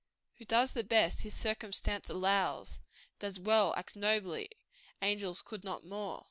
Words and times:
"Who 0.39 0.45
does 0.45 0.71
the 0.71 0.83
best 0.83 1.21
his 1.21 1.35
circumstance 1.35 2.09
allows, 2.09 2.79
Does 3.19 3.39
well; 3.39 3.71
acts 3.77 3.95
nobly: 3.95 4.49
angels 4.99 5.43
could 5.43 5.63
no 5.63 5.79
more." 5.81 6.19